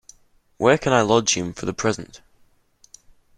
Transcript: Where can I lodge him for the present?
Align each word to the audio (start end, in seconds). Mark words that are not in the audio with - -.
Where 0.57 0.79
can 0.79 0.93
I 0.93 1.01
lodge 1.03 1.35
him 1.35 1.53
for 1.53 1.67
the 1.67 1.75
present? 1.75 2.21